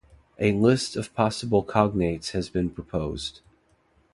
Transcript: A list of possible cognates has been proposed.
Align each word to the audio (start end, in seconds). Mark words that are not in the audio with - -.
A 0.39 0.51
list 0.51 0.95
of 0.95 1.13
possible 1.13 1.63
cognates 1.63 2.31
has 2.31 2.49
been 2.49 2.71
proposed. 2.71 3.41